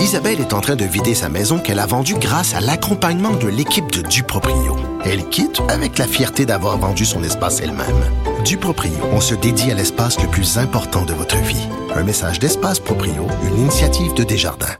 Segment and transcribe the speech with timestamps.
[0.00, 3.48] Isabelle est en train de vider sa maison qu'elle a vendue grâce à l'accompagnement de
[3.48, 4.76] l'équipe de Duproprio.
[5.04, 8.04] Elle quitte avec la fierté d'avoir vendu son espace elle-même.
[8.44, 11.68] Duproprio, on se dédie à l'espace le plus important de votre vie.
[11.94, 14.76] Un message d'Espace Proprio, une initiative de Desjardins.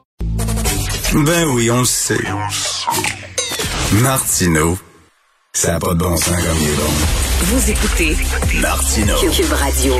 [1.12, 2.16] Ben oui, on le sait.
[3.92, 4.78] Martino,
[5.52, 7.29] ça n'a pas de bon sens comme il est bon.
[7.42, 8.14] Vous écoutez
[8.60, 9.14] Martino.
[9.16, 9.94] Cube Radio.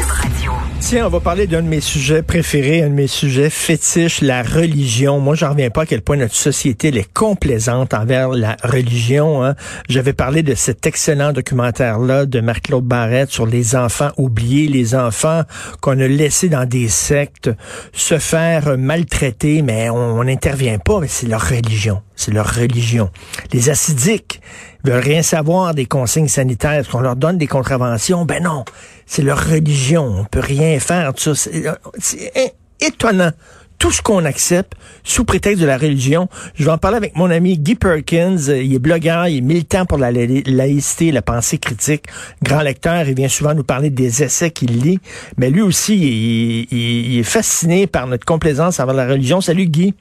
[0.78, 4.42] Tiens, on va parler d'un de mes sujets préférés, un de mes sujets fétiches, la
[4.42, 5.20] religion.
[5.20, 9.42] Moi, j'en reviens pas à quel point notre société elle est complaisante envers la religion.
[9.42, 9.54] Hein.
[9.88, 15.44] J'avais parlé de cet excellent documentaire-là de Marc-Claude Barrette sur les enfants oubliés, les enfants
[15.80, 17.50] qu'on a laissés dans des sectes
[17.94, 22.02] se faire maltraiter, mais on n'intervient pas, c'est leur religion.
[22.20, 23.08] C'est leur religion.
[23.50, 24.42] Les acidiques
[24.84, 28.26] veulent rien savoir des consignes sanitaires, qu'on leur donne des contraventions.
[28.26, 28.66] Ben non,
[29.06, 30.16] c'est leur religion.
[30.18, 31.14] On peut rien faire.
[31.16, 31.32] Ça.
[31.34, 33.30] C'est étonnant.
[33.78, 36.28] Tout ce qu'on accepte sous prétexte de la religion.
[36.56, 38.36] Je vais en parler avec mon ami Guy Perkins.
[38.36, 42.04] Il est blogueur, il est militant pour la laïcité, la pensée critique,
[42.42, 43.08] grand lecteur.
[43.08, 44.98] Il vient souvent nous parler des essais qu'il lit.
[45.38, 49.40] Mais lui aussi, il, il est fasciné par notre complaisance envers la religion.
[49.40, 49.94] Salut Guy.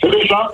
[0.00, 0.46] Salut Jean.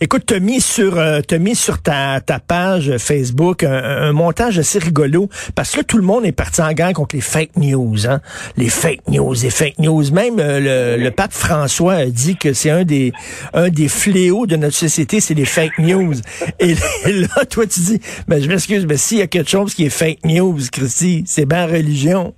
[0.00, 5.30] Écoute, t'as mis sur euh, mis sur ta, ta page Facebook un, montage assez rigolo
[5.54, 8.20] parce que là tout le monde est parti en gang contre les fake news, hein.
[8.56, 10.10] Les fake news, les fake news.
[10.12, 13.12] Même euh, le, pape François a dit que c'est un des
[13.54, 16.14] un des fléaux de notre société, c'est les fake news.
[16.60, 16.74] Et,
[17.06, 19.90] là, toi tu dis, ben, je m'excuse, mais s'il y a quelque chose qui est
[19.90, 22.34] fake news, Christy, c'est bien religion.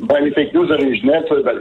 [0.00, 1.58] Ben, les fake news originelles, ben,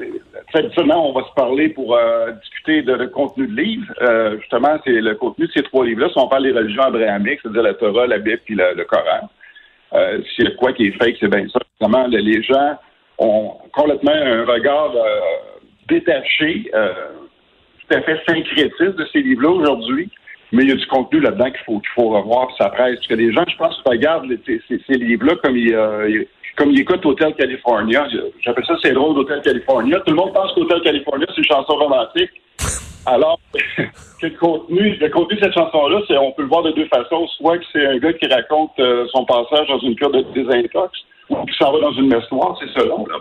[0.54, 3.92] traditionnellement, on va se parler pour euh, discuter de, le contenu de livres.
[4.02, 6.10] Euh, justement, c'est le contenu de ces trois livres-là.
[6.10, 9.30] Si on parle des religions abrahamiques, c'est-à-dire la Torah, la Bible puis le, Coran,
[9.94, 11.60] euh, s'il y a quoi qui est fake, c'est bien ça.
[11.82, 12.78] Évidemment, les gens
[13.18, 15.20] ont complètement un regard euh,
[15.90, 20.10] détaché, tout à fait syncrétiste de ces livres-là aujourd'hui.
[20.52, 22.96] Mais il y a du contenu là-dedans qu'il faut qu'il faut revoir, ça presse.
[22.96, 27.34] Parce que les gens, je pense, regardent ces, livres-là comme ils, comme il écoute Hotel
[27.36, 28.08] California.
[28.42, 30.00] J'appelle ça c'est drôle d'Hotel California.
[30.00, 32.32] Tout le monde pense qu'Hotel California, c'est une chanson romantique.
[33.06, 33.40] Alors,
[34.22, 37.26] le contenu, le contenu de cette chanson-là, c'est, on peut le voir de deux façons.
[37.38, 40.92] Soit que c'est un gars qui raconte euh, son passage dans une cure de désintox,
[41.30, 43.06] ou qui s'en va dans une messe noire, c'est selon.
[43.06, 43.16] Là.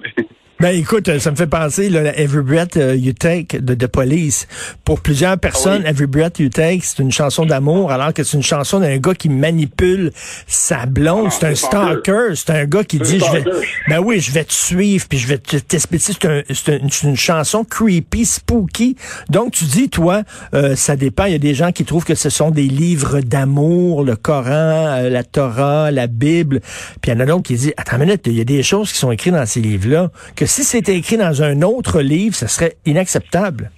[0.58, 4.48] Ben écoute, ça me fait penser là, Every Breath euh, You Take de The Police.
[4.86, 8.38] Pour plusieurs personnes, ah Every Breath You Take, c'est une chanson d'amour, alors que c'est
[8.38, 10.12] une chanson d'un gars qui manipule
[10.46, 11.30] sa blonde.
[11.30, 12.34] c'est un stalker.
[12.36, 13.44] C'est un gars qui dit, je vais,
[13.88, 16.14] ben oui, je vais te suivre, puis je vais t'expliquer.
[16.50, 18.96] C'est un, une, chanson creepy, spooky.
[19.28, 20.22] Donc tu dis, toi,
[20.54, 21.26] euh, ça dépend.
[21.26, 24.50] Il y a des gens qui trouvent que ce sont des livres d'amour, le Coran,
[24.50, 26.60] euh, la Torah, la Bible.
[27.02, 28.62] Puis il y en a d'autres qui disent, attends une minute, il y a des
[28.62, 32.34] choses qui sont écrites dans ces livres-là que si c'était écrit dans un autre livre,
[32.34, 33.70] ce serait inacceptable.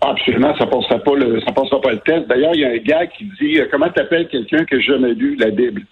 [0.00, 2.26] Absolument, ça ne passera pas le, ça passera pas le test.
[2.26, 5.12] D'ailleurs, il y a un gars qui dit euh, comment t'appelles quelqu'un qui n'a jamais
[5.12, 5.36] lu?
[5.36, 5.82] La Bible.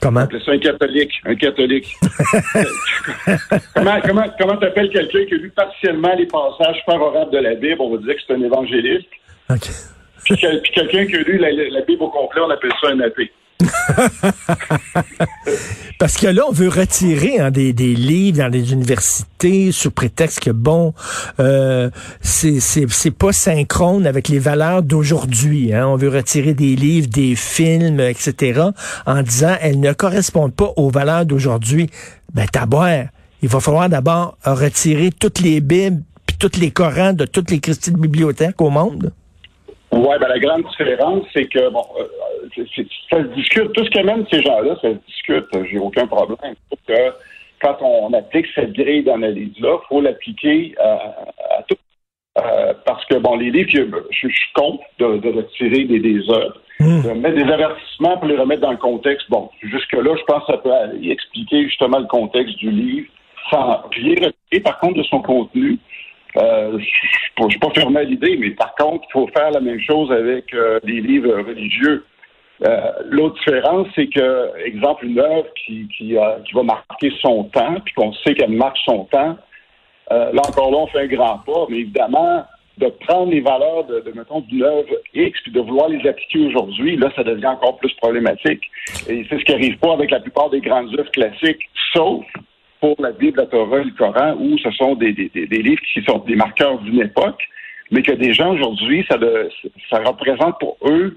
[0.00, 0.26] Comment?
[0.30, 1.12] C'est un catholique.
[1.24, 1.96] Un catholique.
[3.74, 7.80] comment comment, comment t'appelles quelqu'un qui a lu partiellement les passages favorables de la Bible?
[7.80, 9.08] On va dire que c'est un évangéliste.
[10.24, 13.32] Puis, quelqu'un qui a lu la, la, Bible au complet, on appelle ça un athée.
[15.98, 20.50] Parce que là, on veut retirer hein, des, livres dans les universités sous prétexte que,
[20.50, 20.94] bon,
[21.40, 21.90] euh,
[22.22, 25.74] c'est pas synchrone avec les valeurs d'aujourd'hui.
[25.74, 25.88] Hein.
[25.88, 28.62] On veut retirer des livres, des films, etc.,
[29.06, 31.90] en disant elles ne correspondent pas aux valeurs d'aujourd'hui.
[32.32, 33.06] Ben, boire.
[33.42, 37.60] Il va falloir d'abord retirer toutes les Bibles puis tous les Corans de toutes les
[37.60, 39.12] Christines bibliothèques au monde.
[39.92, 42.64] Oui, ben la grande différence, c'est que bon, euh,
[43.10, 43.72] ça se discute.
[43.72, 45.46] Tout ce qu'amènent ces gens-là, ça se discute.
[45.70, 46.54] J'ai aucun problème.
[46.86, 47.12] Que
[47.60, 51.76] quand on applique cette grille d'analyse-là, il faut l'appliquer à, tout.
[52.38, 53.70] Euh, parce que bon, les livres,
[54.10, 57.02] je, suis contre de, retirer des, des œuvres, hmm.
[57.02, 59.28] de mettre des avertissements pour les remettre dans le contexte.
[59.30, 60.70] Bon, jusque-là, je pense que ça peut
[61.02, 63.08] expliquer justement le contexte du livre
[63.50, 65.78] sans rien retirer, par contre, de son contenu.
[66.36, 69.60] Euh, je ne suis pas fermé à l'idée, mais par contre, il faut faire la
[69.60, 72.04] même chose avec euh, les livres religieux.
[72.66, 77.94] Euh, l'autre différence, c'est que, exemple, une œuvre qui, qui, va marquer son temps, puis
[77.94, 79.36] qu'on sait qu'elle marque son temps,
[80.10, 82.44] là encore là, on fait un grand pas, mais évidemment,
[82.78, 86.46] de prendre les valeurs de, de mettons, d'une œuvre X, puis de vouloir les appliquer
[86.46, 88.62] aujourd'hui, là, ça devient encore plus problématique.
[89.08, 92.24] Et c'est ce qui n'arrive pas avec la plupart des grandes œuvres classiques, sauf
[92.80, 96.02] pour la Bible, la Torah, le Coran, où ce sont des, des, des livres qui
[96.02, 97.40] sont des marqueurs d'une époque,
[97.90, 99.18] mais que des gens aujourd'hui, ça,
[99.90, 101.16] ça représente pour eux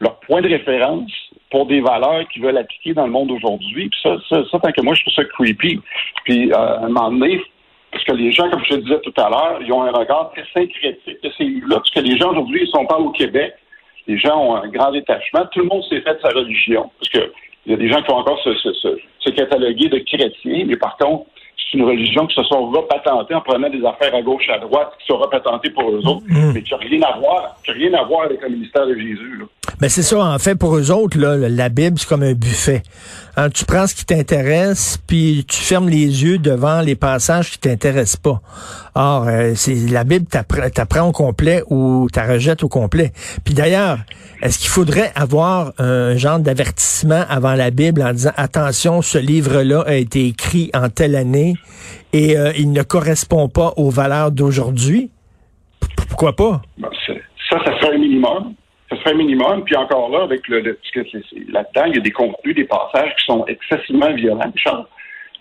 [0.00, 1.10] leur point de référence
[1.50, 3.88] pour des valeurs qu'ils veulent appliquer dans le monde aujourd'hui.
[3.88, 5.80] Puis ça, ça, tant que moi, je trouve ça creepy.
[6.24, 7.40] Puis euh, à un moment donné,
[7.90, 10.30] Parce que les gens, comme je te disais tout à l'heure, ils ont un regard
[10.32, 11.76] très syncrétique de ces livres-là.
[11.76, 13.54] Parce que les gens aujourd'hui, ils sont pas au Québec,
[14.06, 15.46] les gens ont un grand détachement.
[15.52, 16.90] Tout le monde s'est fait de sa religion.
[16.98, 17.32] Parce que
[17.68, 20.76] il y a des gens qui vont encore se, se, se cataloguer de chrétiens, mais
[20.76, 21.26] par contre,
[21.58, 24.92] c'est une religion qui se sont repatentées en prenant des affaires à gauche, à droite,
[24.98, 26.52] qui sont repatentées pour eux autres, mm.
[26.54, 29.36] mais qui n'ont rien à voir, qui rien à voir avec le ministère de Jésus.
[29.38, 29.44] Là.
[29.80, 32.82] Ben c'est ça, en fait, pour eux autres, là, la Bible, c'est comme un buffet.
[33.36, 37.60] Hein, tu prends ce qui t'intéresse, puis tu fermes les yeux devant les passages qui
[37.60, 38.40] t'intéressent pas.
[38.96, 43.12] Or, euh, c'est la Bible t'apprend au complet ou t'as rejettes au complet.
[43.44, 43.98] Puis d'ailleurs,
[44.42, 49.84] est-ce qu'il faudrait avoir un genre d'avertissement avant la Bible en disant attention, ce livre-là
[49.86, 51.54] a été écrit en telle année
[52.12, 55.12] et euh, il ne correspond pas aux valeurs d'aujourd'hui?
[56.08, 56.62] Pourquoi pas?
[56.78, 56.88] Ben,
[57.48, 58.54] ça, ça serait un minimum.
[58.90, 59.64] Ça serait minimum.
[59.64, 63.44] Puis encore là, avec le, là-dedans, il y a des contenus, des passages qui sont
[63.46, 64.86] excessivement violents, Charles.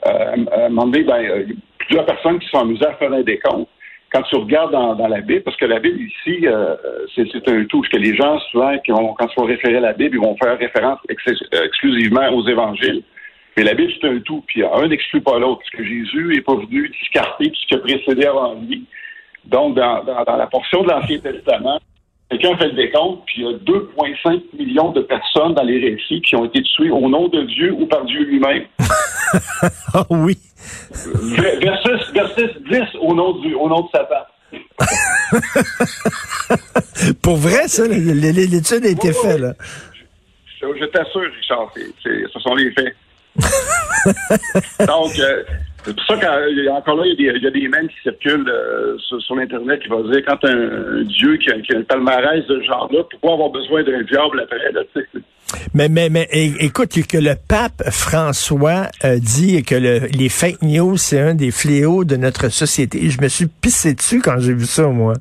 [0.05, 2.93] Euh, à un moment donné, ben, il y a plusieurs personnes qui sont amusées à
[2.93, 3.69] faire un décompte.
[4.11, 6.75] Quand tu regardes dans, la Bible, parce que la Bible ici, euh,
[7.13, 9.81] c'est, un tout, parce que les gens, souvent, qui vont, quand ils vont référer à
[9.81, 13.03] la Bible, ils vont faire référence euh, exclusivement aux évangiles.
[13.57, 16.41] Mais la Bible, c'est un tout, puis un n'exclut pas l'autre, parce que Jésus n'est
[16.41, 18.85] pas venu discarter tout ce qui a précédé avant lui.
[19.45, 21.79] Donc, dans, dans la portion de l'Ancien Testament,
[22.29, 26.21] Quelqu'un fait le décompte, puis il y a 2,5 millions de personnes dans les récits
[26.21, 28.65] qui ont été tuées au nom de Dieu ou par Dieu lui-même.
[29.93, 30.37] Ah oui.
[31.59, 34.23] Versus, versus 10 au nom, du, au nom de Satan.
[37.21, 39.53] Pour vrai, ça, l'étude a été faite, là.
[40.61, 42.95] Je, t'assure, Richard, ce sont les faits.
[44.87, 45.43] Donc, euh,
[45.87, 48.49] c'est pour ça qu'encore là, il y, a des, il y a des qui circulent
[48.49, 52.45] euh, sur, l'Internet qui vont dire quand un, Dieu qui a, qui a, un palmarès
[52.45, 54.81] de ce genre-là, pourquoi avoir besoin d'un diable après, là,
[55.73, 56.27] mais, mais, mais
[56.59, 61.51] écoute, que le pape François euh, dit que le, les fake news, c'est un des
[61.51, 63.09] fléaux de notre société.
[63.09, 65.13] Je me suis pissé dessus quand j'ai vu ça, moi.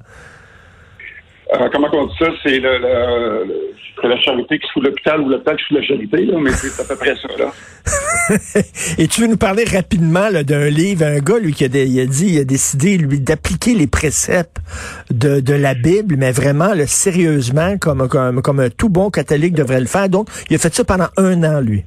[1.55, 2.27] Euh, comment on dit ça?
[2.43, 6.39] C'est le, le, la charité qui fout l'hôpital ou l'hôpital qui fout la charité, là,
[6.41, 7.29] mais c'est à peu près ça.
[7.39, 7.53] Là.
[8.99, 12.41] Et tu veux nous parler rapidement d'un livre, un gars lui qui a, dit, il
[12.41, 14.59] a décidé lui d'appliquer les préceptes
[15.11, 19.81] de, de la Bible, mais vraiment sérieusement, comme, comme, comme un tout bon catholique devrait
[19.81, 20.09] le faire.
[20.09, 21.85] Donc, il a fait ça pendant un an, lui.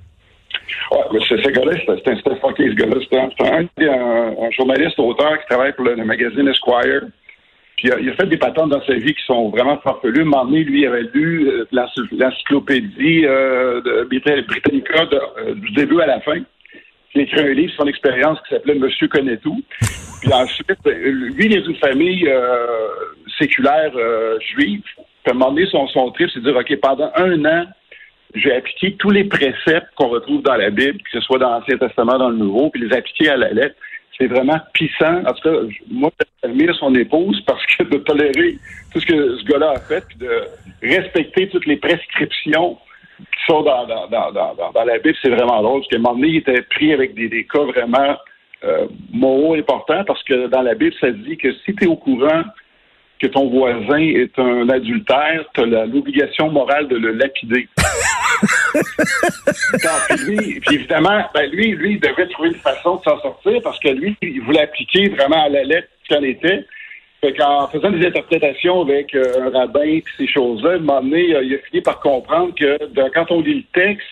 [0.92, 2.96] Ouais, ce, ce gars-là, c'était un ce gars-là.
[3.02, 7.04] C'était un, un, journaliste, auteur qui travaille pour le magazine Esquire.
[7.80, 10.26] Puis il a, fait des patentes dans sa vie qui sont vraiment farfelues.
[10.30, 16.40] Donné, lui, avait lu euh, l'encyclopédie euh, Britannica euh, du début à la fin.
[17.16, 19.64] Il a écrit un livre sur son expérience qui s'appelait Monsieur connaît tout.
[20.22, 22.30] Puis ensuite, lui, il est d'une famille
[23.40, 23.94] séculaire
[24.54, 24.82] juive.
[25.24, 27.66] Puis son, son trip, c'est de dire, OK, pendant un an,
[28.36, 31.78] j'ai appliqué tous les préceptes qu'on retrouve dans la Bible, que ce soit dans l'Ancien
[31.78, 33.76] Testament, dans le Nouveau, puis les appliquer à la lettre
[34.20, 35.24] c'est vraiment puissant.
[35.26, 35.56] En tout cas,
[35.90, 36.12] moi,
[36.44, 38.58] j'admire son épouse parce que de tolérer
[38.92, 40.42] tout ce que ce gars-là a fait, puis de
[40.82, 42.78] respecter toutes les prescriptions
[43.20, 45.82] qui sont dans, dans, dans, dans, la Bible, c'est vraiment drôle.
[45.82, 48.18] Parce qu'à un moment donné, il était pris avec des, des cas vraiment
[48.64, 51.96] euh, moraux importants parce que dans la Bible, ça dit que si tu es au
[51.96, 52.44] courant
[53.20, 57.68] que ton voisin est un adultère, tu as l'obligation morale de le lapider.
[60.18, 63.90] puis, évidemment, ben lui, lui, il devait trouver une façon de s'en sortir parce que
[63.90, 66.66] lui, il voulait appliquer vraiment à la lettre ce qu'en était.
[67.22, 71.02] Fait qu'en faisant des interprétations avec euh, un rabbin et ces choses-là, à un moment
[71.02, 72.78] donné, il a fini par comprendre que
[73.14, 74.08] quand on lit le texte,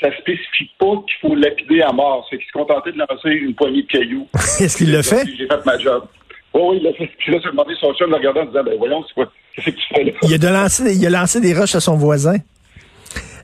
[0.00, 2.26] ça spécifie pas qu'il faut lapider à mort.
[2.28, 4.26] C'est qu'il se contentait de lancer une poignée de cailloux.
[4.34, 5.24] Est-ce qu'il l'a fait?
[5.38, 6.04] J'ai fait ma job.
[6.52, 7.10] Oh, oui, il l'a fait.
[7.18, 9.32] Puis là, j'ai demandé son chum de le regarder en disant, ben voyons, c'est quoi?
[9.54, 10.12] Qu'est-ce que tu fais là?
[10.22, 12.36] Il a, lancé, il a lancé des roches à son voisin.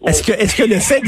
[0.06, 1.02] Est-ce que, est-ce que le fait,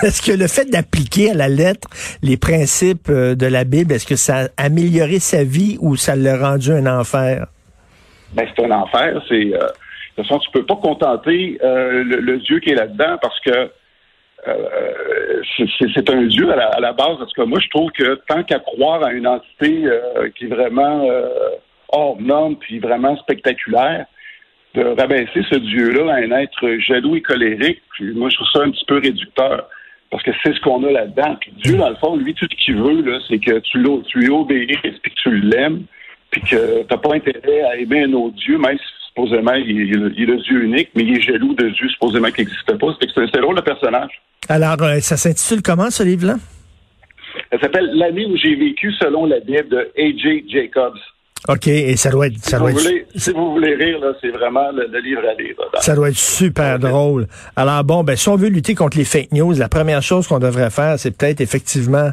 [0.06, 1.88] est-ce que le fait d'appliquer à la lettre
[2.22, 6.16] les principes euh, de la Bible, est-ce que ça a amélioré sa vie ou ça
[6.16, 7.46] l'a rendu un enfer?
[8.32, 9.22] Ben, c'est un enfer.
[9.28, 13.18] C'est, euh, de toute façon, tu peux pas contenter euh, le, Dieu qui est là-dedans
[13.20, 13.70] parce que
[15.94, 17.18] c'est, un Dieu à la, à la, base.
[17.18, 19.84] Parce que moi, je trouve que tant qu'à croire à une entité
[20.36, 21.04] qui est vraiment
[21.88, 24.06] hors norme puis vraiment spectaculaire,
[24.76, 28.60] de rabaisser ce Dieu-là à un être jaloux et colérique, puis moi, je trouve ça
[28.62, 29.68] un petit peu réducteur.
[30.10, 31.36] Parce que c'est ce qu'on a là-dedans.
[31.40, 34.18] Puis Dieu, dans le fond, lui, tout ce qu'il veut, là, c'est que tu, tu
[34.18, 35.82] lui obéisses, puis que tu l'aimes,
[36.30, 39.80] puis que tu n'as pas intérêt à aimer un autre Dieu, même si supposément il,
[39.80, 42.86] est le Dieu unique, mais il est jaloux de Dieu supposément qui n'existe pas.
[43.00, 44.22] C'est drôle le personnage.
[44.48, 46.36] Alors, euh, ça s'intitule comment ce livre-là?
[47.50, 50.44] Ça s'appelle L'année où j'ai vécu selon la Bible de A.J.
[50.48, 50.98] Jacobs.
[51.48, 52.38] OK, et ça doit être...
[52.42, 52.82] Ça si, doit vous être...
[52.82, 55.54] voulez, si vous voulez rire, là, c'est vraiment le, le livre à lire.
[55.72, 55.80] là.
[55.80, 57.28] Ça doit être super drôle.
[57.54, 60.40] Alors bon, ben si on veut lutter contre les fake news, la première chose qu'on
[60.40, 62.10] devrait faire, c'est peut-être effectivement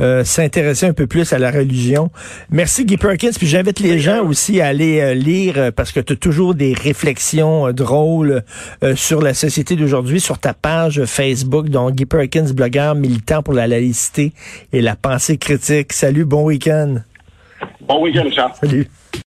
[0.00, 2.10] euh, s'intéresser un peu plus à la religion.
[2.50, 6.00] Merci Guy Perkins, puis j'invite les gens aussi à aller euh, lire euh, parce que
[6.00, 8.42] tu as toujours des réflexions euh, drôles
[8.84, 13.54] euh, sur la société d'aujourd'hui sur ta page Facebook, donc Guy Perkins, blogueur militant pour
[13.54, 14.32] la laïcité
[14.74, 15.94] et la pensée critique.
[15.94, 16.96] Salut, bon week-end.
[17.86, 18.56] Bon week-end, Charles.
[18.60, 18.88] Salut.